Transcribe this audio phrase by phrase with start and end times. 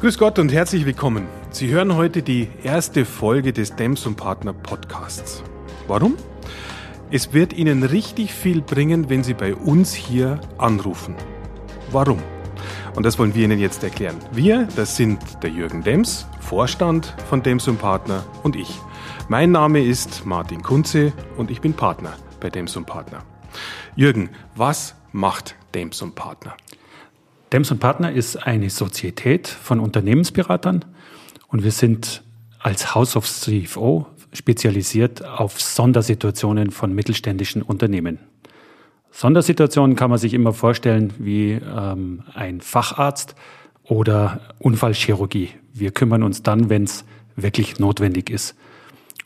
[0.00, 1.28] Grüß Gott und herzlich willkommen.
[1.50, 5.42] Sie hören heute die erste Folge des Dems und Partner Podcasts.
[5.88, 6.16] Warum?
[7.10, 11.16] Es wird Ihnen richtig viel bringen, wenn Sie bei uns hier anrufen.
[11.90, 12.18] Warum?
[12.96, 14.16] Und das wollen wir Ihnen jetzt erklären.
[14.32, 18.80] Wir, das sind der Jürgen Dems, Vorstand von Dems und Partner und ich.
[19.28, 23.22] Mein Name ist Martin Kunze und ich bin Partner bei Dems und Partner.
[23.96, 26.56] Jürgen, was macht Dems und Partner?
[27.52, 30.84] Dems und Partner ist eine Sozietät von Unternehmensberatern
[31.48, 32.22] und wir sind
[32.60, 38.20] als House of CFO spezialisiert auf Sondersituationen von mittelständischen Unternehmen.
[39.10, 43.34] Sondersituationen kann man sich immer vorstellen wie ähm, ein Facharzt
[43.82, 45.48] oder Unfallchirurgie.
[45.74, 47.04] Wir kümmern uns dann, wenn es
[47.34, 48.54] wirklich notwendig ist,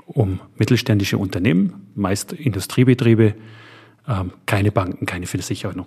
[0.07, 3.35] um mittelständische Unternehmen, meist Industriebetriebe,
[4.09, 5.87] ähm, keine Banken, keine Versicherung.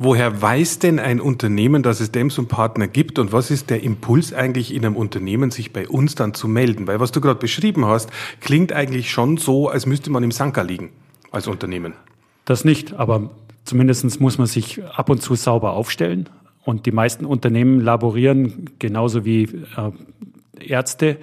[0.00, 3.82] Woher weiß denn ein Unternehmen, dass es Dems und Partner gibt und was ist der
[3.82, 6.86] Impuls eigentlich in einem Unternehmen, sich bei uns dann zu melden?
[6.86, 8.08] Weil was du gerade beschrieben hast,
[8.40, 10.90] klingt eigentlich schon so, als müsste man im Sanker liegen
[11.32, 11.94] als Unternehmen.
[12.44, 13.30] Das nicht, aber
[13.64, 16.28] zumindest muss man sich ab und zu sauber aufstellen.
[16.64, 19.90] Und die meisten Unternehmen laborieren genauso wie äh,
[20.60, 21.16] Ärzte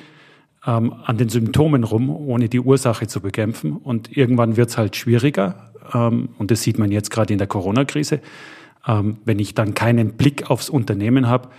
[0.67, 3.71] ähm, an den Symptomen rum, ohne die Ursache zu bekämpfen.
[3.71, 5.71] Und irgendwann wird es halt schwieriger.
[5.93, 8.19] Ähm, und das sieht man jetzt gerade in der Corona-Krise
[8.87, 11.49] ähm, wenn ich dann keinen Blick aufs Unternehmen habe,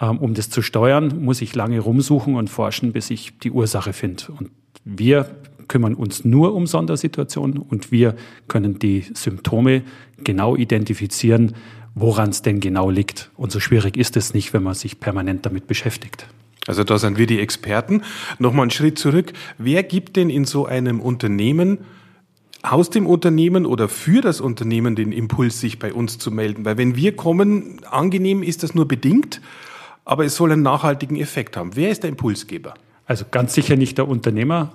[0.00, 3.92] ähm, um das zu steuern, muss ich lange rumsuchen und forschen, bis ich die Ursache
[3.92, 4.24] finde.
[4.38, 4.50] Und
[4.84, 5.30] wir
[5.68, 8.14] kümmern uns nur um Sondersituationen und wir
[8.48, 9.82] können die Symptome
[10.24, 11.54] genau identifizieren,
[11.94, 13.30] woran es denn genau liegt.
[13.36, 16.26] Und so schwierig ist es nicht, wenn man sich permanent damit beschäftigt.
[16.66, 18.02] Also da sind wir die Experten.
[18.38, 19.32] Nochmal einen Schritt zurück.
[19.58, 21.78] Wer gibt denn in so einem Unternehmen
[22.62, 26.64] aus dem Unternehmen oder für das Unternehmen den Impuls, sich bei uns zu melden.
[26.64, 29.40] Weil wenn wir kommen, angenehm ist das nur bedingt,
[30.04, 31.74] aber es soll einen nachhaltigen Effekt haben.
[31.74, 32.74] Wer ist der Impulsgeber?
[33.04, 34.72] Also ganz sicher nicht der Unternehmer,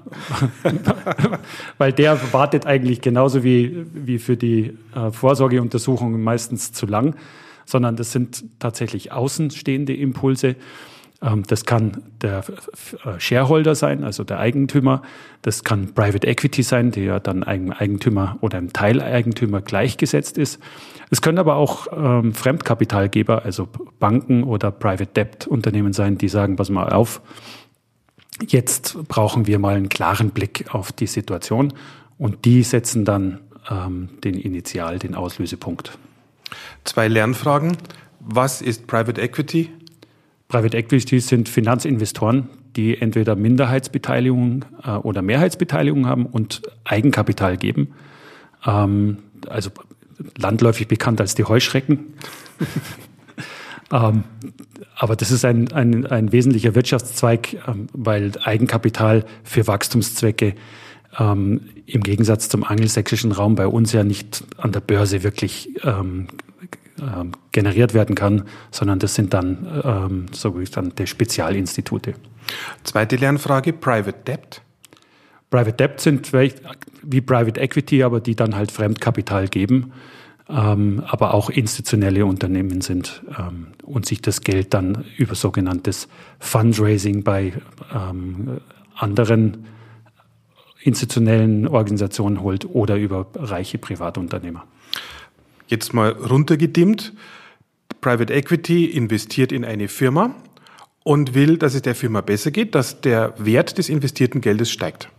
[1.78, 7.16] weil der wartet eigentlich genauso wie, wie für die äh, Vorsorgeuntersuchungen meistens zu lang,
[7.66, 10.57] sondern das sind tatsächlich außenstehende Impulse.
[11.22, 12.44] Ähm, das kann der
[13.05, 15.01] äh, Shareholder sein, also der Eigentümer.
[15.41, 20.59] Das kann Private Equity sein, der ja dann einem Eigentümer oder einem Teileigentümer gleichgesetzt ist.
[21.09, 23.67] Es können aber auch ähm, Fremdkapitalgeber, also
[24.00, 27.22] Banken oder Private Debt Unternehmen sein, die sagen, pass mal auf,
[28.45, 31.73] jetzt brauchen wir mal einen klaren Blick auf die Situation
[32.17, 33.39] und die setzen dann
[33.69, 35.97] ähm, den Initial, den Auslösepunkt.
[36.84, 37.78] Zwei Lernfragen.
[38.19, 39.69] Was ist Private Equity?
[40.47, 47.94] Private Equity sind Finanzinvestoren, die entweder Minderheitsbeteiligung äh, oder Mehrheitsbeteiligung haben und Eigenkapital geben.
[48.66, 49.72] Ähm, also
[50.38, 52.13] landläufig bekannt als die Heuschrecken.
[53.91, 54.24] ähm,
[54.96, 60.56] aber das ist ein, ein, ein wesentlicher Wirtschaftszweig, ähm, weil Eigenkapital für Wachstumszwecke
[61.19, 65.69] ähm, im Gegensatz zum angelsächsischen Raum bei uns ja nicht an der Börse wirklich
[67.02, 72.13] ähm, generiert werden kann, sondern das sind dann ähm, sogenannte Spezialinstitute.
[72.84, 74.62] Zweite Lernfrage, Private Debt.
[75.50, 79.94] Private Debt sind wie Private Equity, aber die dann halt Fremdkapital geben,
[80.50, 86.08] ähm, aber auch institutionelle Unternehmen sind ähm, und sich das Geld dann über sogenanntes
[86.40, 87.53] Fundraising bei
[87.94, 88.59] ähm,
[88.96, 89.66] anderen
[90.81, 94.66] institutionellen Organisationen holt oder über reiche Privatunternehmer.
[95.67, 97.13] Jetzt mal runtergedimmt.
[98.01, 100.35] Private Equity investiert in eine Firma
[101.03, 105.09] und will, dass es der Firma besser geht, dass der Wert des investierten Geldes steigt.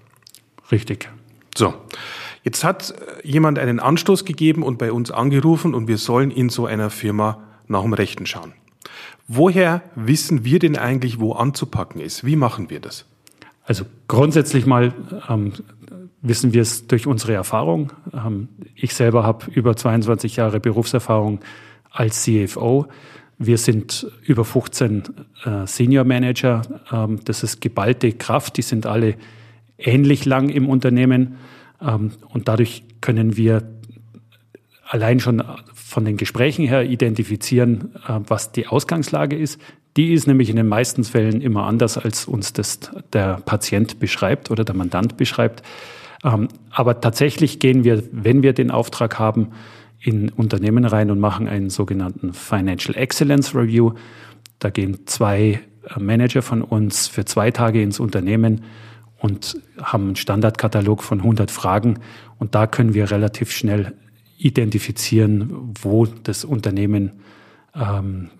[0.70, 1.08] Richtig.
[1.56, 1.74] So.
[2.44, 2.94] Jetzt hat
[3.24, 7.42] jemand einen Anstoß gegeben und bei uns angerufen und wir sollen in so einer Firma
[7.66, 8.52] nach dem Rechten schauen.
[9.26, 12.24] Woher wissen wir denn eigentlich, wo anzupacken ist?
[12.24, 13.04] Wie machen wir das?
[13.64, 14.94] Also grundsätzlich mal
[15.28, 15.52] ähm,
[16.22, 17.92] wissen wir es durch unsere Erfahrung.
[18.12, 21.40] Ähm, ich selber habe über 22 Jahre Berufserfahrung
[21.90, 22.86] als CFO.
[23.38, 25.04] Wir sind über 15
[25.44, 26.62] äh, Senior Manager.
[26.92, 28.56] Ähm, das ist geballte Kraft.
[28.56, 29.14] Die sind alle
[29.78, 31.36] ähnlich lang im Unternehmen.
[31.80, 33.62] Ähm, und dadurch können wir
[34.88, 35.42] allein schon
[35.72, 39.60] von den Gesprächen her identifizieren, äh, was die Ausgangslage ist.
[39.96, 42.78] Die ist nämlich in den meisten Fällen immer anders, als uns das
[43.12, 45.62] der Patient beschreibt oder der Mandant beschreibt.
[46.24, 49.52] Ähm, aber tatsächlich gehen wir, wenn wir den Auftrag haben,
[50.00, 53.92] in Unternehmen rein und machen einen sogenannten Financial Excellence Review.
[54.58, 58.62] Da gehen zwei äh, Manager von uns für zwei Tage ins Unternehmen
[59.18, 61.98] und haben einen Standardkatalog von 100 Fragen.
[62.38, 63.94] Und da können wir relativ schnell
[64.38, 67.12] identifizieren, wo das Unternehmen
[67.74, 68.30] ähm,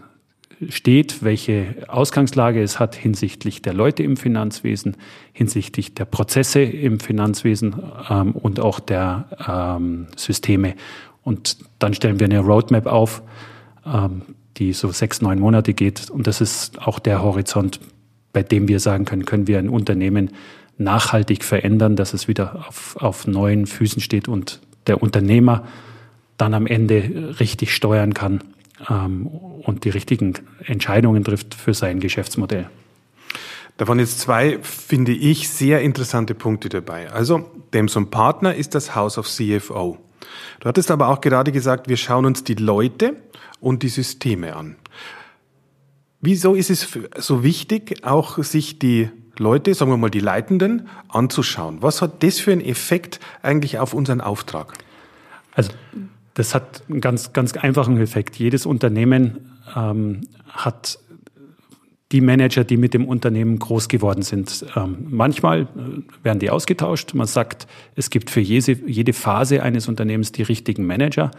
[0.69, 4.97] steht, welche Ausgangslage es hat hinsichtlich der Leute im Finanzwesen,
[5.33, 7.77] hinsichtlich der Prozesse im Finanzwesen
[8.11, 10.75] ähm, und auch der ähm, Systeme.
[11.23, 13.23] Und dann stellen wir eine Roadmap auf,
[13.87, 14.23] ähm,
[14.57, 16.11] die so sechs, neun Monate geht.
[16.11, 17.81] Und das ist auch der Horizont,
[18.33, 20.31] bei dem wir sagen können, können wir ein Unternehmen
[20.77, 25.65] nachhaltig verändern, dass es wieder auf, auf neuen Füßen steht und der Unternehmer
[26.37, 28.43] dann am Ende richtig steuern kann
[28.89, 30.35] ähm, und die richtigen
[30.65, 32.69] Entscheidungen trifft für sein Geschäftsmodell.
[33.77, 37.13] Da waren jetzt zwei, finde ich, sehr interessante Punkte dabei.
[37.13, 39.99] Also, Demson Partner ist das House of CFO.
[40.61, 43.17] Du hattest aber auch gerade gesagt, wir schauen uns die Leute
[43.61, 44.77] und die Systeme an.
[46.21, 46.89] Wieso ist es
[47.19, 51.81] so wichtig, auch sich die Leute, sagen wir mal die Leitenden, anzuschauen?
[51.81, 54.73] Was hat das für einen Effekt eigentlich auf unseren Auftrag?
[55.55, 55.71] Also
[56.39, 58.37] das hat einen ganz, ganz einfachen Effekt.
[58.37, 61.01] Jedes Unternehmen ähm, hat
[62.13, 64.65] die Manager, die mit dem Unternehmen groß geworden sind.
[64.77, 65.67] Ähm, manchmal äh,
[66.23, 67.13] werden die ausgetauscht.
[67.15, 71.33] Man sagt, es gibt für jede, jede Phase eines Unternehmens die richtigen Manager.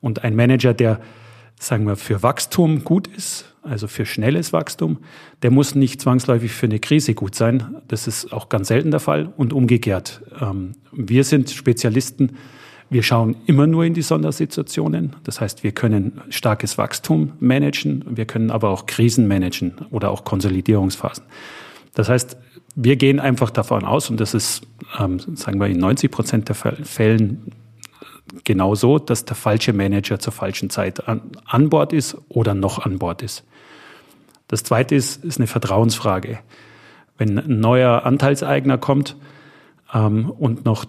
[0.00, 1.00] Und ein Manager, der,
[1.60, 4.98] sagen wir, für Wachstum gut ist, also für schnelles Wachstum,
[5.42, 7.76] der muss nicht zwangsläufig für eine Krise gut sein.
[7.86, 10.20] Das ist auch ganz selten der Fall und umgekehrt.
[10.40, 12.32] Ähm, wir sind Spezialisten
[12.92, 15.16] wir schauen immer nur in die Sondersituationen.
[15.24, 20.24] Das heißt, wir können starkes Wachstum managen, wir können aber auch Krisen managen oder auch
[20.24, 21.24] Konsolidierungsphasen.
[21.94, 22.36] Das heißt,
[22.74, 24.62] wir gehen einfach davon aus, und das ist,
[24.98, 27.52] ähm, sagen wir, in 90 Prozent der Fällen
[28.44, 32.78] genau so, dass der falsche Manager zur falschen Zeit an, an Bord ist oder noch
[32.78, 33.44] an Bord ist.
[34.48, 36.38] Das zweite ist, ist eine Vertrauensfrage.
[37.16, 39.16] Wenn ein neuer Anteilseigner kommt
[39.94, 40.84] ähm, und noch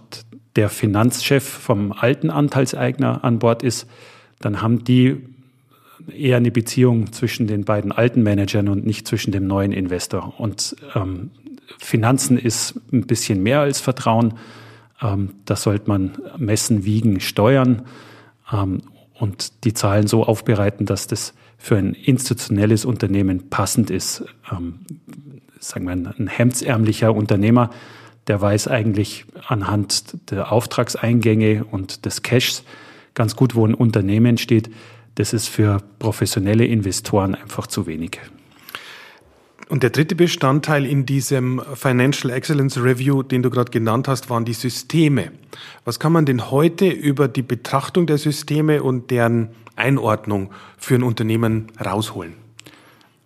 [0.55, 3.87] der Finanzchef vom alten Anteilseigner an Bord ist,
[4.39, 5.17] dann haben die
[6.15, 10.33] eher eine Beziehung zwischen den beiden alten Managern und nicht zwischen dem neuen Investor.
[10.37, 11.31] Und ähm,
[11.79, 14.33] Finanzen ist ein bisschen mehr als Vertrauen.
[15.01, 17.83] Ähm, das sollte man messen, wiegen, steuern
[18.51, 18.81] ähm,
[19.13, 24.25] und die Zahlen so aufbereiten, dass das für ein institutionelles Unternehmen passend ist.
[24.51, 24.79] Ähm,
[25.59, 27.69] sagen wir, ein hemdsärmlicher Unternehmer
[28.27, 32.63] der weiß eigentlich anhand der Auftragseingänge und des Cashs
[33.13, 34.69] ganz gut, wo ein Unternehmen steht.
[35.15, 38.19] Das ist für professionelle Investoren einfach zu wenig.
[39.69, 44.45] Und der dritte Bestandteil in diesem Financial Excellence Review, den du gerade genannt hast, waren
[44.45, 45.31] die Systeme.
[45.85, 51.03] Was kann man denn heute über die Betrachtung der Systeme und deren Einordnung für ein
[51.03, 52.33] Unternehmen rausholen?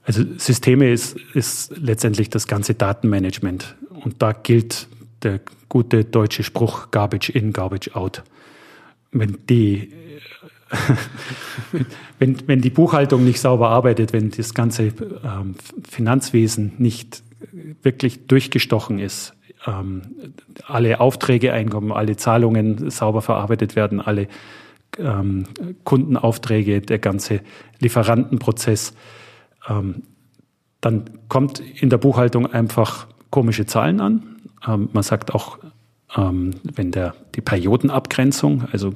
[0.03, 3.75] Also Systeme ist, ist letztendlich das ganze Datenmanagement.
[4.07, 4.87] Und da gilt
[5.21, 8.23] der gute deutsche Spruch Garbage in, Garbage out.
[9.11, 9.91] Wenn die,
[12.19, 14.93] wenn, wenn die Buchhaltung nicht sauber arbeitet, wenn das ganze
[15.25, 15.55] ähm,
[15.85, 17.21] Finanzwesen nicht
[17.83, 19.33] wirklich durchgestochen ist,
[19.65, 20.03] ähm,
[20.65, 24.29] alle Aufträge einkommen, alle Zahlungen sauber verarbeitet werden, alle
[24.97, 25.47] ähm,
[25.83, 27.41] Kundenaufträge, der ganze
[27.81, 28.93] Lieferantenprozess,
[29.67, 30.03] ähm,
[30.79, 34.23] dann kommt in der Buchhaltung einfach komische Zahlen an.
[34.67, 35.59] Ähm, man sagt auch,
[36.15, 38.93] ähm, wenn der, die Periodenabgrenzung, also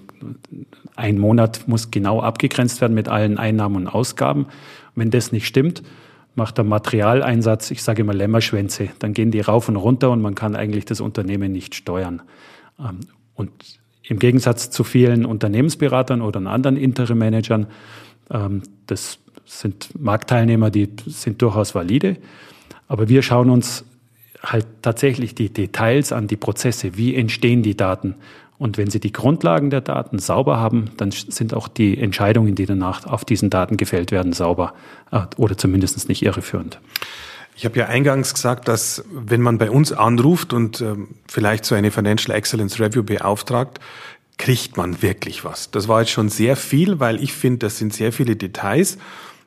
[0.95, 4.48] ein Monat muss genau abgegrenzt werden mit allen Einnahmen und Ausgaben.
[4.96, 5.84] Wenn das nicht stimmt,
[6.36, 10.36] macht der Materialeinsatz, ich sage immer Lämmerschwänze, dann gehen die rauf und runter und man
[10.36, 12.22] kann eigentlich das Unternehmen nicht steuern.
[12.79, 13.00] Ähm,
[13.36, 13.51] und
[14.03, 17.67] im Gegensatz zu vielen Unternehmensberatern oder anderen Interim-Managern,
[18.29, 22.17] ähm, das sind Marktteilnehmer, die sind durchaus valide.
[22.88, 23.86] Aber wir schauen uns
[24.43, 28.15] halt tatsächlich die Details an, die Prozesse, wie entstehen die Daten.
[28.57, 32.65] Und wenn Sie die Grundlagen der Daten sauber haben, dann sind auch die Entscheidungen, die
[32.65, 34.74] danach auf diesen Daten gefällt werden, sauber
[35.12, 36.79] äh, oder zumindest nicht irreführend.
[37.55, 41.75] Ich habe ja eingangs gesagt, dass wenn man bei uns anruft und ähm, vielleicht so
[41.75, 43.79] eine Financial Excellence Review beauftragt,
[44.38, 45.71] kriegt man wirklich was.
[45.71, 48.98] Das war jetzt schon sehr viel, weil ich finde, das sind sehr viele Details.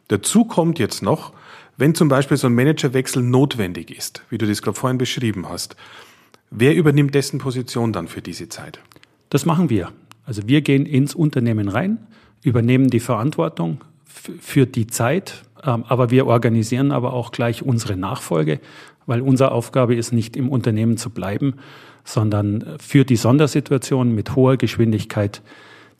[0.09, 1.33] Dazu kommt jetzt noch,
[1.77, 5.77] wenn zum Beispiel so ein Managerwechsel notwendig ist, wie du das gerade vorhin beschrieben hast,
[6.51, 8.81] wer übernimmt dessen Position dann für diese Zeit?
[9.31, 9.91] Das machen wir.
[10.25, 11.99] Also wir gehen ins Unternehmen rein,
[12.43, 18.61] übernehmen die Verantwortung für die Zeit, ähm, aber wir organisieren aber auch gleich unsere Nachfolge,
[19.07, 21.55] weil unsere Aufgabe ist nicht im Unternehmen zu bleiben,
[22.05, 25.43] sondern für die Sondersituation mit hoher Geschwindigkeit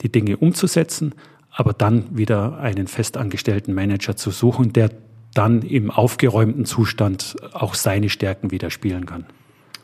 [0.01, 1.13] die Dinge umzusetzen,
[1.51, 4.89] aber dann wieder einen festangestellten Manager zu suchen, der
[5.35, 9.25] dann im aufgeräumten Zustand auch seine Stärken wieder spielen kann.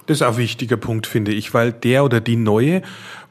[0.08, 2.82] Das ist auch ein wichtiger Punkt, finde ich, weil der oder die Neue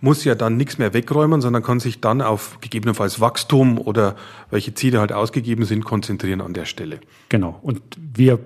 [0.01, 4.15] muss ja dann nichts mehr wegräumen, sondern kann sich dann auf gegebenenfalls Wachstum oder
[4.51, 7.01] welche Ziele halt ausgegeben sind, konzentrieren an der Stelle.
[7.29, 7.59] Genau.
[7.63, 7.83] Und
[8.15, 8.39] wir,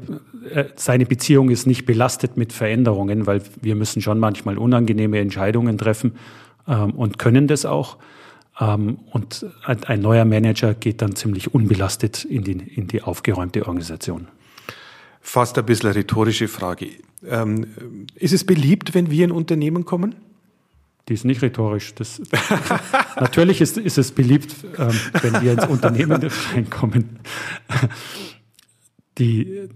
[0.50, 5.78] äh, seine Beziehung ist nicht belastet mit Veränderungen, weil wir müssen schon manchmal unangenehme Entscheidungen
[5.78, 6.16] treffen
[6.66, 7.98] ähm, und können das auch.
[8.61, 14.28] Ähm, und ein, neuer Manager geht dann ziemlich unbelastet in die, in die aufgeräumte Organisation.
[15.20, 16.88] Fast ein bisschen eine rhetorische Frage.
[17.26, 20.14] Ähm, ist es beliebt, wenn wir in Unternehmen kommen?
[21.08, 21.94] Die ist nicht rhetorisch.
[21.94, 22.20] Das,
[23.20, 26.23] natürlich ist, ist es beliebt, ähm, wenn wir ins Unternehmen
[26.54, 27.18] reinkommen.
[29.18, 29.68] Die,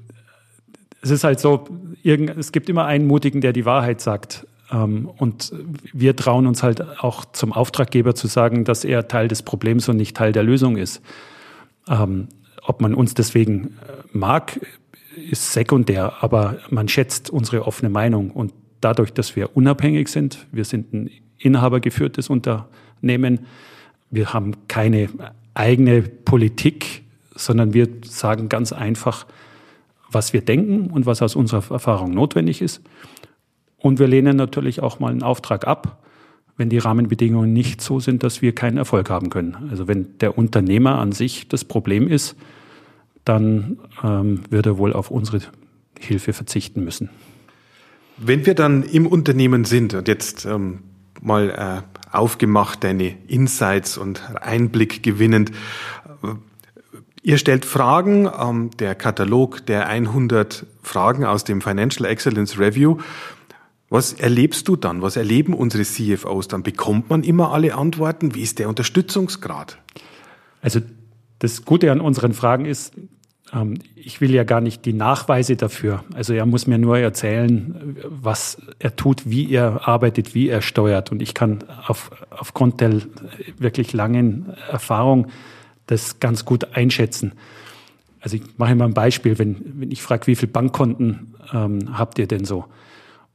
[1.00, 1.66] es ist halt so,
[2.02, 4.46] es gibt immer einen Mutigen, der die Wahrheit sagt.
[4.70, 5.52] Ähm, und
[5.92, 9.96] wir trauen uns halt auch zum Auftraggeber zu sagen, dass er Teil des Problems und
[9.96, 11.02] nicht Teil der Lösung ist.
[11.88, 12.28] Ähm,
[12.62, 13.70] ob man uns deswegen äh,
[14.12, 14.60] mag,
[15.30, 20.64] ist sekundär, aber man schätzt unsere offene Meinung und dadurch, dass wir unabhängig sind, wir
[20.64, 23.46] sind ein inhabergeführtes Unternehmen,
[24.10, 25.08] wir haben keine
[25.54, 27.02] eigene Politik,
[27.34, 29.26] sondern wir sagen ganz einfach,
[30.10, 32.82] was wir denken und was aus unserer Erfahrung notwendig ist.
[33.78, 36.02] Und wir lehnen natürlich auch mal einen Auftrag ab,
[36.56, 39.68] wenn die Rahmenbedingungen nicht so sind, dass wir keinen Erfolg haben können.
[39.70, 42.36] Also wenn der Unternehmer an sich das Problem ist,
[43.24, 45.40] dann ähm, wird er wohl auf unsere
[45.98, 47.10] Hilfe verzichten müssen.
[48.16, 50.80] Wenn wir dann im Unternehmen sind und jetzt ähm,
[51.20, 55.52] mal äh, aufgemacht deine Insights und Einblick gewinnend,
[56.24, 56.34] äh,
[57.22, 62.96] ihr stellt Fragen, ähm, der Katalog der 100 Fragen aus dem Financial Excellence Review.
[63.90, 65.00] Was erlebst du dann?
[65.00, 66.62] Was erleben unsere CFOs dann?
[66.62, 68.34] Bekommt man immer alle Antworten?
[68.34, 69.78] Wie ist der Unterstützungsgrad?
[70.60, 70.80] Also
[71.38, 72.92] das Gute an unseren Fragen ist,
[73.52, 76.04] ähm, ich will ja gar nicht die Nachweise dafür.
[76.14, 81.10] Also er muss mir nur erzählen, was er tut, wie er arbeitet, wie er steuert.
[81.10, 83.00] Und ich kann auf, aufgrund der
[83.58, 85.28] wirklich langen Erfahrung
[85.86, 87.32] das ganz gut einschätzen.
[88.20, 92.18] Also ich mache mal ein Beispiel, wenn, wenn ich frage, wie viele Bankkonten ähm, habt
[92.18, 92.66] ihr denn so?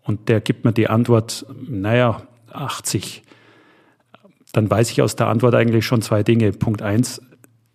[0.03, 3.23] Und der gibt mir die Antwort, naja, 80.
[4.51, 6.51] Dann weiß ich aus der Antwort eigentlich schon zwei Dinge.
[6.51, 7.21] Punkt eins,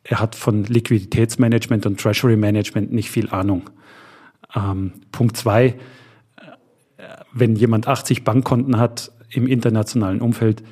[0.04, 3.70] er hat von Liquiditätsmanagement und Treasury Management nicht viel Ahnung.
[4.54, 5.74] Ähm, Punkt zwei,
[7.32, 10.62] wenn jemand 80 Bankkonten hat im internationalen Umfeld,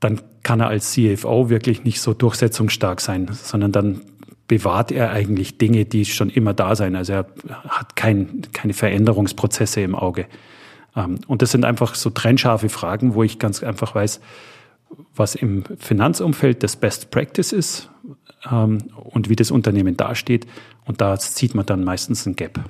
[0.00, 4.00] dann kann er als CFO wirklich nicht so durchsetzungsstark sein, sondern dann
[4.46, 6.96] bewahrt er eigentlich Dinge, die schon immer da sein.
[6.96, 7.26] Also er
[7.68, 10.26] hat kein, keine Veränderungsprozesse im Auge.
[10.98, 14.20] Ähm, und das sind einfach so trennscharfe Fragen, wo ich ganz einfach weiß,
[15.14, 17.88] was im Finanzumfeld das Best Practice ist,
[18.50, 20.46] ähm, und wie das Unternehmen dasteht.
[20.84, 22.60] Und da sieht man dann meistens ein Gap.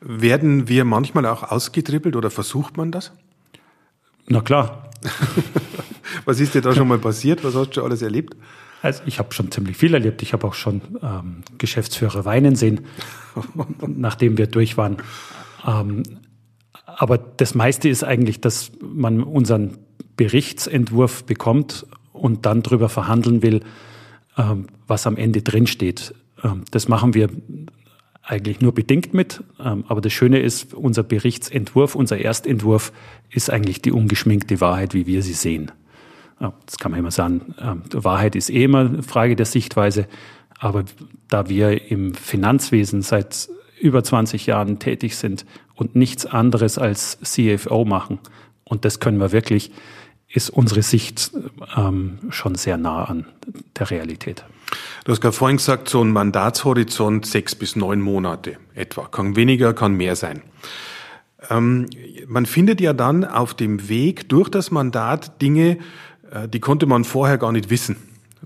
[0.00, 3.12] Werden wir manchmal auch ausgetribbelt oder versucht man das?
[4.28, 4.90] Na klar.
[6.24, 7.44] Was ist dir da schon mal passiert?
[7.44, 8.36] Was hast du alles erlebt?
[8.82, 10.22] Also ich habe schon ziemlich viel erlebt.
[10.22, 12.86] Ich habe auch schon ähm, Geschäftsführer weinen sehen,
[13.86, 14.98] nachdem wir durch waren.
[15.66, 16.02] Ähm,
[16.96, 19.78] aber das meiste ist eigentlich, dass man unseren
[20.16, 23.60] Berichtsentwurf bekommt und dann darüber verhandeln will,
[24.38, 26.14] ähm, was am Ende drinsteht.
[26.42, 27.28] Ähm, das machen wir
[28.22, 29.44] eigentlich nur bedingt mit.
[29.62, 32.92] Ähm, aber das Schöne ist, unser Berichtsentwurf, unser Erstentwurf
[33.30, 35.70] ist eigentlich die ungeschminkte Wahrheit, wie wir sie sehen.
[36.38, 37.54] Das kann man immer sagen.
[37.92, 40.06] Wahrheit ist eh immer eine Frage der Sichtweise.
[40.58, 40.84] Aber
[41.28, 43.48] da wir im Finanzwesen seit
[43.80, 48.18] über 20 Jahren tätig sind und nichts anderes als CFO machen,
[48.68, 49.70] und das können wir wirklich,
[50.28, 51.30] ist unsere Sicht
[51.76, 53.26] ähm, schon sehr nah an
[53.78, 54.44] der Realität.
[55.04, 59.06] Du hast gerade vorhin gesagt, so ein Mandatshorizont sechs bis neun Monate etwa.
[59.06, 60.42] Kann weniger, kann mehr sein.
[61.48, 61.88] Ähm,
[62.26, 65.78] man findet ja dann auf dem Weg durch das Mandat Dinge,
[66.32, 67.96] äh, die konnte man vorher gar nicht wissen.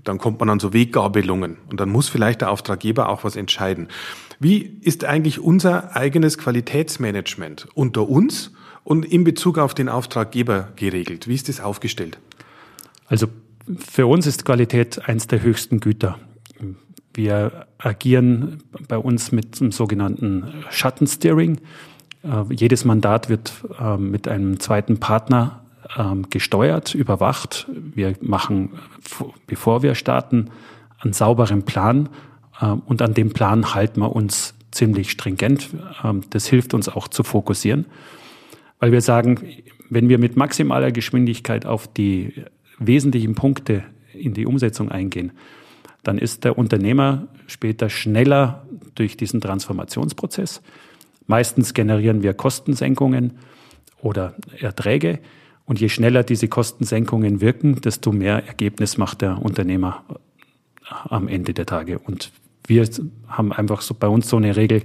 [0.03, 3.87] Dann kommt man an so Weggabelungen und dann muss vielleicht der Auftraggeber auch was entscheiden.
[4.39, 8.51] Wie ist eigentlich unser eigenes Qualitätsmanagement unter uns
[8.83, 11.27] und in Bezug auf den Auftraggeber geregelt?
[11.27, 12.17] Wie ist das aufgestellt?
[13.07, 13.27] Also
[13.77, 16.17] für uns ist Qualität eines der höchsten Güter.
[17.13, 21.59] Wir agieren bei uns mit einem sogenannten Schattensteering.
[22.23, 25.60] Äh, jedes Mandat wird äh, mit einem zweiten Partner
[25.97, 27.67] äh, gesteuert, überwacht.
[27.69, 28.71] Wir machen,
[29.47, 30.49] bevor wir starten,
[30.99, 32.09] einen sauberen Plan
[32.59, 35.69] äh, und an dem Plan halten wir uns ziemlich stringent.
[36.03, 37.85] Ähm, das hilft uns auch zu fokussieren
[38.81, 39.39] weil wir sagen,
[39.89, 42.33] wenn wir mit maximaler Geschwindigkeit auf die
[42.79, 43.83] wesentlichen Punkte
[44.13, 45.31] in die Umsetzung eingehen,
[46.03, 50.61] dann ist der Unternehmer später schneller durch diesen Transformationsprozess.
[51.27, 53.37] Meistens generieren wir Kostensenkungen
[54.01, 55.19] oder Erträge.
[55.71, 60.03] Und je schneller diese Kostensenkungen wirken, desto mehr Ergebnis macht der Unternehmer
[61.07, 61.97] am Ende der Tage.
[61.97, 62.33] Und
[62.67, 62.85] wir
[63.29, 64.83] haben einfach so bei uns so eine Regel,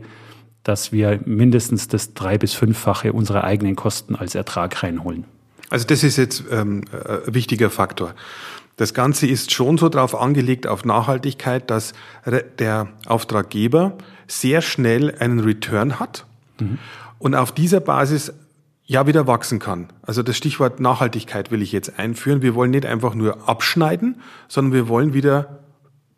[0.62, 5.24] dass wir mindestens das drei- bis fünffache unserer eigenen Kosten als Ertrag reinholen.
[5.70, 8.14] Also das ist jetzt ähm, ein wichtiger Faktor.
[8.76, 11.94] Das Ganze ist schon so darauf angelegt, auf Nachhaltigkeit, dass
[12.60, 16.26] der Auftraggeber sehr schnell einen Return hat
[16.60, 16.78] mhm.
[17.18, 18.32] und auf dieser Basis
[18.86, 19.88] ja wieder wachsen kann.
[20.02, 22.42] Also das Stichwort Nachhaltigkeit will ich jetzt einführen.
[22.42, 25.60] Wir wollen nicht einfach nur abschneiden, sondern wir wollen wieder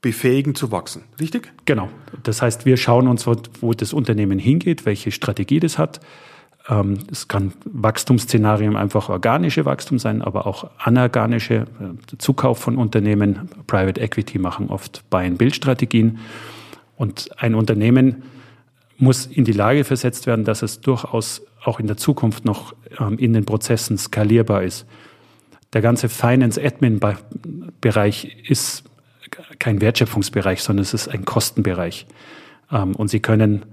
[0.01, 1.03] befähigen zu wachsen.
[1.19, 1.53] Richtig?
[1.65, 1.89] Genau.
[2.23, 6.01] Das heißt, wir schauen uns, wo das Unternehmen hingeht, welche Strategie das hat.
[6.69, 13.49] Ähm, es kann Wachstumsszenarien einfach organische Wachstum sein, aber auch anorganische äh, Zukauf von Unternehmen.
[13.67, 16.19] Private Equity machen oft Buy-and-Build-Strategien.
[16.97, 18.23] Und ein Unternehmen
[18.99, 23.17] muss in die Lage versetzt werden, dass es durchaus auch in der Zukunft noch ähm,
[23.19, 24.87] in den Prozessen skalierbar ist.
[25.73, 28.83] Der ganze Finance-Admin-Bereich ist
[29.59, 32.07] kein Wertschöpfungsbereich, sondern es ist ein Kostenbereich.
[32.73, 33.65] Ähm, und Sie können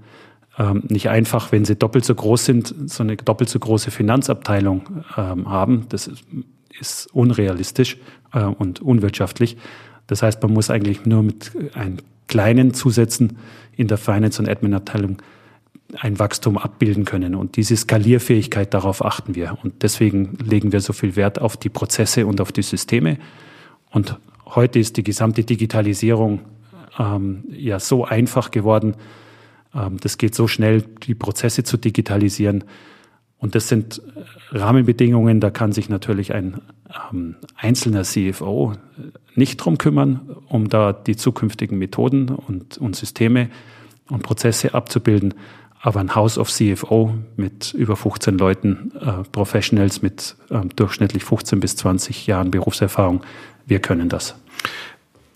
[0.58, 5.04] ähm, nicht einfach, wenn sie doppelt so groß sind, so eine doppelt so große Finanzabteilung
[5.14, 5.86] haben.
[5.88, 6.10] Das
[6.78, 7.96] ist, unrealistisch
[8.34, 9.56] äh, und unwirtschaftlich.
[10.06, 11.96] Das heißt, man muss eigentlich nur mit einem
[12.28, 13.38] kleinen Zusätzen
[13.76, 15.16] in der Finance- und Admin-Abteilung
[15.98, 17.34] ein Wachstum abbilden können.
[17.34, 19.58] Und diese Skalierfähigkeit, darauf achten wir.
[19.62, 23.18] Und deswegen legen wir so viel Wert auf die Prozesse und auf die Systeme.
[23.90, 26.40] Und heute ist die gesamte Digitalisierung
[26.98, 28.96] ähm, ja so einfach geworden.
[29.74, 32.64] Ähm, das geht so schnell, die Prozesse zu digitalisieren.
[33.38, 34.02] Und das sind
[34.50, 36.60] Rahmenbedingungen, da kann sich natürlich ein
[37.12, 38.72] ähm, einzelner CFO
[39.34, 43.50] nicht drum kümmern, um da die zukünftigen Methoden und, und Systeme
[44.08, 45.34] und Prozesse abzubilden.
[45.80, 51.60] Aber ein House of CFO mit über 15 Leuten, äh, Professionals mit äh, durchschnittlich 15
[51.60, 53.22] bis 20 Jahren Berufserfahrung,
[53.66, 54.34] wir können das.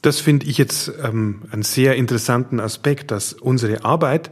[0.03, 4.31] Das finde ich jetzt ähm, einen sehr interessanten Aspekt, dass unsere Arbeit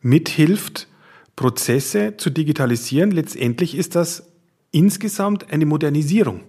[0.00, 0.86] mithilft,
[1.34, 3.10] Prozesse zu digitalisieren.
[3.10, 4.30] Letztendlich ist das
[4.70, 6.42] insgesamt eine Modernisierung.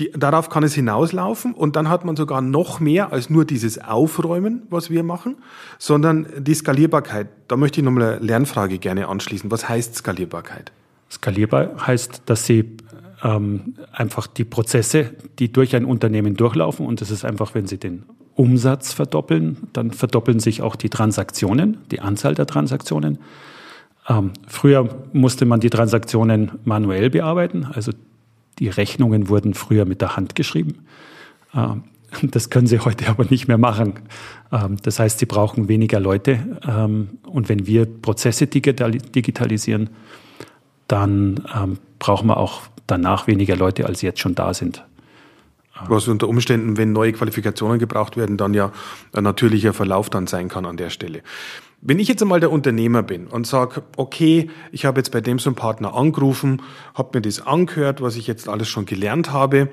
[0.00, 3.82] Die, darauf kann es hinauslaufen und dann hat man sogar noch mehr als nur dieses
[3.82, 5.36] Aufräumen, was wir machen,
[5.78, 7.26] sondern die Skalierbarkeit.
[7.48, 9.50] Da möchte ich nochmal eine Lernfrage gerne anschließen.
[9.50, 10.70] Was heißt Skalierbarkeit?
[11.10, 12.76] Skalierbar heißt, dass Sie
[13.24, 17.78] ähm, einfach die Prozesse, die durch ein Unternehmen durchlaufen, und das ist einfach, wenn Sie
[17.78, 18.04] den
[18.36, 23.18] Umsatz verdoppeln, dann verdoppeln sich auch die Transaktionen, die Anzahl der Transaktionen.
[24.08, 27.90] Ähm, früher musste man die Transaktionen manuell bearbeiten, also
[28.58, 30.86] die Rechnungen wurden früher mit der Hand geschrieben.
[31.54, 31.84] Ähm,
[32.22, 34.00] das können sie heute aber nicht mehr machen.
[34.52, 36.60] Ähm, das heißt, sie brauchen weniger Leute.
[36.66, 39.90] Ähm, und wenn wir Prozesse digitalisieren,
[40.86, 41.42] dann
[41.98, 44.82] brauchen wir auch danach weniger Leute, als jetzt schon da sind.
[45.86, 48.72] Was unter Umständen, wenn neue Qualifikationen gebraucht werden, dann ja
[49.12, 51.22] ein natürlicher Verlauf dann sein kann an der Stelle.
[51.80, 55.38] Wenn ich jetzt einmal der Unternehmer bin und sage, okay, ich habe jetzt bei dem
[55.38, 56.62] so einen Partner angerufen,
[56.94, 59.68] habe mir das angehört, was ich jetzt alles schon gelernt habe,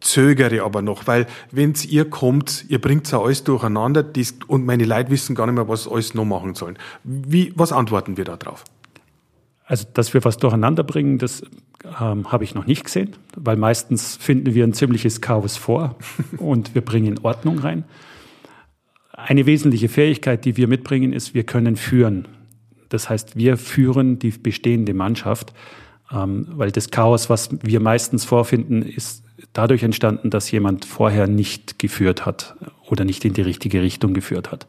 [0.00, 4.84] zögere aber noch, weil wenn's ihr kommt, ihr bringt ja alles durcheinander dies, und meine
[4.84, 6.78] Leute wissen gar nicht mehr, was alles noch machen sollen.
[7.02, 8.64] Wie, was antworten wir da drauf?
[9.66, 11.42] Also, dass wir was durcheinander bringen, das
[12.00, 15.96] ähm, habe ich noch nicht gesehen, weil meistens finden wir ein ziemliches Chaos vor
[16.38, 17.84] und wir bringen Ordnung rein.
[19.26, 22.28] Eine wesentliche Fähigkeit, die wir mitbringen, ist, wir können führen.
[22.90, 25.54] Das heißt, wir führen die bestehende Mannschaft,
[26.12, 31.78] ähm, weil das Chaos, was wir meistens vorfinden, ist dadurch entstanden, dass jemand vorher nicht
[31.78, 32.54] geführt hat
[32.90, 34.66] oder nicht in die richtige Richtung geführt hat.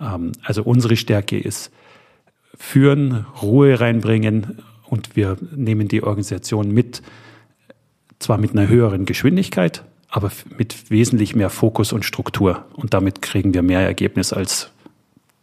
[0.00, 1.70] Ähm, also unsere Stärke ist
[2.56, 7.02] führen, Ruhe reinbringen und wir nehmen die Organisation mit,
[8.18, 9.84] zwar mit einer höheren Geschwindigkeit,
[10.14, 12.66] aber mit wesentlich mehr Fokus und Struktur.
[12.74, 14.70] Und damit kriegen wir mehr Ergebnis, als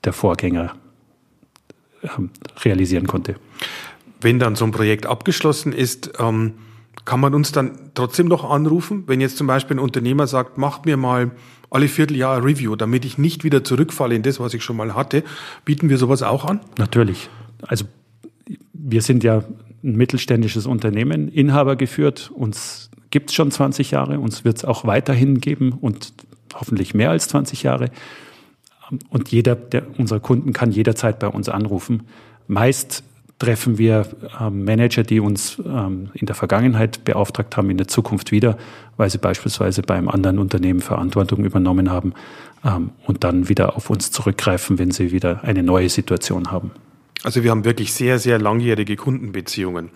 [0.06, 0.74] der Vorgänger
[2.04, 2.30] ähm,
[2.64, 3.36] realisieren konnte.
[4.22, 6.54] Wenn dann so ein Projekt abgeschlossen ist, ähm,
[7.04, 10.86] kann man uns dann trotzdem noch anrufen, wenn jetzt zum Beispiel ein Unternehmer sagt, macht
[10.86, 11.32] mir mal
[11.70, 15.26] alle Vierteljahr Review, damit ich nicht wieder zurückfalle in das, was ich schon mal hatte.
[15.66, 16.62] Bieten wir sowas auch an?
[16.78, 17.30] Natürlich.
[17.68, 17.84] Also
[18.72, 19.44] wir sind ja
[19.84, 22.32] ein mittelständisches Unternehmen, Inhaber geführt.
[22.34, 26.13] Uns gibt es schon 20 Jahre, uns wird es auch weiterhin geben und
[26.54, 27.89] hoffentlich mehr als 20 Jahre.
[29.10, 32.04] Und jeder der, unserer Kunden kann jederzeit bei uns anrufen.
[32.47, 33.04] Meist
[33.39, 34.06] treffen wir
[34.39, 38.58] ähm, Manager, die uns ähm, in der Vergangenheit beauftragt haben, in der Zukunft wieder,
[38.97, 42.13] weil sie beispielsweise beim anderen Unternehmen Verantwortung übernommen haben
[42.63, 46.71] ähm, und dann wieder auf uns zurückgreifen, wenn sie wieder eine neue Situation haben.
[47.24, 49.92] Also wir haben wirklich sehr, sehr langjährige Kundenbeziehungen.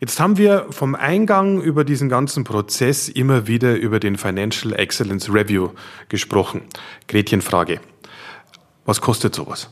[0.00, 5.32] Jetzt haben wir vom Eingang über diesen ganzen Prozess immer wieder über den Financial Excellence
[5.32, 5.70] Review
[6.08, 6.62] gesprochen.
[7.08, 7.80] Gretchenfrage.
[8.84, 9.70] Was kostet sowas?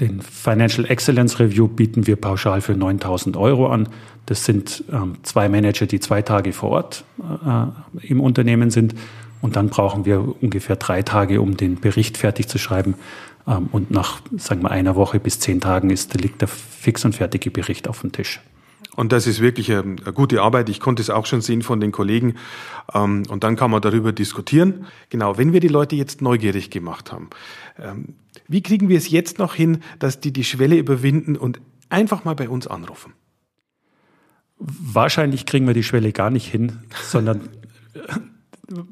[0.00, 3.88] Den Financial Excellence Review bieten wir pauschal für 9000 Euro an.
[4.26, 8.94] Das sind ähm, zwei Manager, die zwei Tage vor Ort äh, im Unternehmen sind.
[9.40, 12.94] Und dann brauchen wir ungefähr drei Tage, um den Bericht fertig zu schreiben.
[13.46, 17.14] Ähm, und nach, sagen wir, einer Woche bis zehn Tagen ist, liegt der fix und
[17.14, 18.40] fertige Bericht auf dem Tisch.
[18.96, 20.68] Und das ist wirklich eine, eine, gute Arbeit.
[20.68, 22.34] Ich konnte es auch schon sehen von den Kollegen.
[22.92, 24.86] Ähm, und dann kann man darüber diskutieren.
[25.08, 27.30] Genau, wenn wir die Leute jetzt neugierig gemacht haben,
[27.78, 28.16] ähm,
[28.48, 32.34] wie kriegen wir es jetzt noch hin, dass die die Schwelle überwinden und einfach mal
[32.34, 33.12] bei uns anrufen?
[34.58, 37.48] Wahrscheinlich kriegen wir die Schwelle gar nicht hin, sondern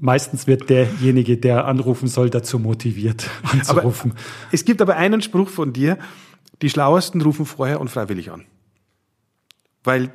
[0.01, 4.13] meistens wird derjenige, der anrufen soll, dazu motiviert anzurufen.
[4.13, 4.21] Aber
[4.53, 5.99] es gibt aber einen Spruch von dir,
[6.63, 8.45] die Schlauesten rufen vorher und freiwillig an.
[9.85, 10.11] Weil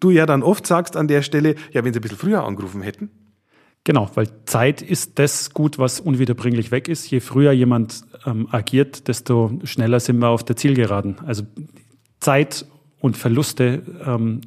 [0.00, 2.82] du ja dann oft sagst an der Stelle, ja, wenn sie ein bisschen früher angerufen
[2.82, 3.10] hätten.
[3.84, 7.10] Genau, weil Zeit ist das Gut, was unwiederbringlich weg ist.
[7.10, 11.18] Je früher jemand ähm, agiert, desto schneller sind wir auf der Zielgeraden.
[11.26, 11.44] Also
[12.18, 12.66] Zeit
[13.00, 14.40] und Verluste ähm,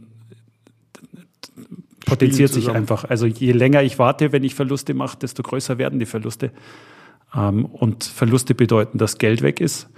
[2.07, 3.03] potenziert sich einfach.
[3.03, 6.51] Also je länger ich warte, wenn ich Verluste mache, desto größer werden die Verluste.
[7.35, 9.89] Ähm, und Verluste bedeuten, dass Geld weg ist.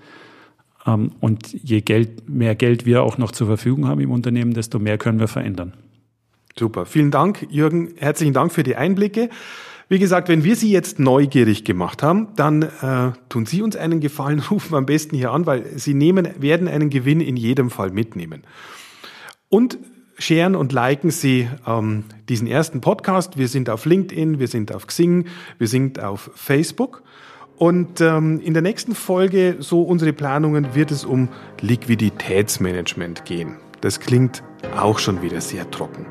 [0.86, 4.80] Ähm, und je Geld, mehr Geld wir auch noch zur Verfügung haben im Unternehmen, desto
[4.80, 5.74] mehr können wir verändern.
[6.58, 6.86] Super.
[6.86, 7.94] Vielen Dank, Jürgen.
[7.98, 9.30] Herzlichen Dank für die Einblicke.
[9.88, 14.00] Wie gesagt, wenn wir Sie jetzt neugierig gemacht haben, dann äh, tun Sie uns einen
[14.00, 17.92] Gefallen, rufen am besten hier an, weil Sie nehmen, werden einen Gewinn in jedem Fall
[17.92, 18.44] mitnehmen.
[19.50, 19.80] Und
[20.20, 23.38] sharen und liken Sie ähm, diesen ersten Podcast.
[23.38, 25.26] Wir sind auf LinkedIn, wir sind auf Xing,
[25.58, 27.04] wir sind auf Facebook.
[27.58, 31.28] Und ähm, in der nächsten Folge, so unsere Planungen, wird es um
[31.60, 33.58] Liquiditätsmanagement gehen.
[33.82, 34.44] Das klingt
[34.78, 36.06] auch schon wieder sehr trocken.